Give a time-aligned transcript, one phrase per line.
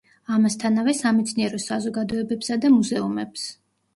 [0.35, 3.47] ამასთანავე, სამეცნიერო საზოგადოებებსა და მუზეუმებს.